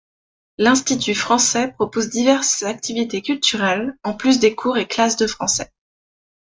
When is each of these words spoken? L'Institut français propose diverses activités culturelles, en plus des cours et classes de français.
L'Institut 0.57 1.13
français 1.13 1.73
propose 1.73 2.09
diverses 2.09 2.63
activités 2.63 3.21
culturelles, 3.21 3.95
en 4.01 4.13
plus 4.15 4.39
des 4.39 4.55
cours 4.55 4.79
et 4.79 4.87
classes 4.87 5.15
de 5.15 5.27
français. 5.27 5.71